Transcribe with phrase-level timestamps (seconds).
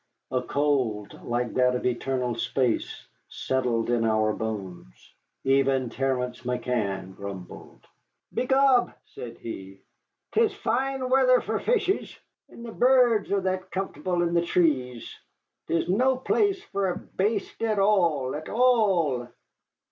[0.31, 5.13] A cold like that of eternal space settled in our bones.
[5.43, 7.85] Even Terence McCann grumbled.
[8.33, 9.83] "Begob," said he,
[10.31, 12.17] "'tis fine weather for fishes,
[12.49, 15.07] and the birrds are that comfortable in the threes.
[15.67, 19.27] 'Tis no place for a baste at all, at all."